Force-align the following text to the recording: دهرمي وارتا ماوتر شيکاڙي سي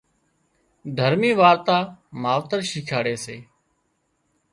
دهرمي 0.95 1.31
وارتا 1.41 1.77
ماوتر 2.21 2.59
شيکاڙي 2.71 3.15
سي 3.23 3.37